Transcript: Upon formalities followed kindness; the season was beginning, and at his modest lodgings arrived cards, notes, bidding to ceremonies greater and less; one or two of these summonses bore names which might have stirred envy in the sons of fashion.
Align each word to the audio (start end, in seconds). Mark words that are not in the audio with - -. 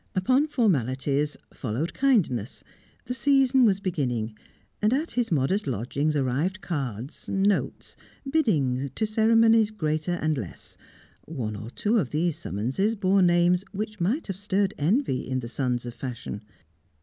Upon 0.15 0.47
formalities 0.47 1.37
followed 1.53 1.93
kindness; 1.93 2.63
the 3.05 3.13
season 3.13 3.65
was 3.65 3.79
beginning, 3.79 4.35
and 4.81 4.91
at 4.93 5.11
his 5.11 5.31
modest 5.31 5.67
lodgings 5.67 6.15
arrived 6.15 6.59
cards, 6.59 7.29
notes, 7.29 7.95
bidding 8.27 8.89
to 8.95 9.05
ceremonies 9.05 9.69
greater 9.69 10.13
and 10.13 10.35
less; 10.39 10.75
one 11.25 11.55
or 11.55 11.69
two 11.69 11.99
of 11.99 12.09
these 12.09 12.35
summonses 12.35 12.95
bore 12.95 13.21
names 13.21 13.63
which 13.73 13.99
might 13.99 14.25
have 14.25 14.37
stirred 14.37 14.73
envy 14.79 15.19
in 15.19 15.39
the 15.39 15.47
sons 15.47 15.85
of 15.85 15.93
fashion. 15.93 16.41